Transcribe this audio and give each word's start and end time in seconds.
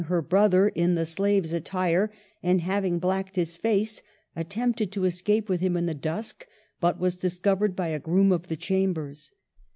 her 0.07 0.19
brother 0.23 0.67
in 0.69 0.95
the 0.95 1.05
slave's 1.05 1.53
attire, 1.53 2.11
and 2.41 2.61
having 2.61 2.97
blacked 2.97 3.35
his 3.35 3.55
face, 3.55 4.01
attempted 4.35 4.91
to 4.91 5.05
escape 5.05 5.47
with 5.47 5.59
him 5.61 5.77
in 5.77 5.85
the 5.85 5.93
dusk, 5.93 6.47
but 6.79 6.99
was 6.99 7.15
discovered 7.17 7.75
by 7.75 7.89
a 7.89 7.99
groom 7.99 8.31
of 8.31 8.47
the 8.47 8.57
chambers. 8.57 9.31